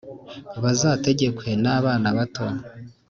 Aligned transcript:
bazategekwe 0.63 1.49
n’abana 1.63 2.07
bato! 2.17 2.45